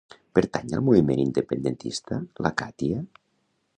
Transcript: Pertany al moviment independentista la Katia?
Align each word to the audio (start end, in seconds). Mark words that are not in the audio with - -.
Pertany 0.37 0.71
al 0.77 0.81
moviment 0.87 1.21
independentista 1.25 2.21
la 2.47 2.53
Katia? 2.63 3.05